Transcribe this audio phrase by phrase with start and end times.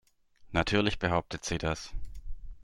[0.51, 1.93] Natürlich behauptet sie das.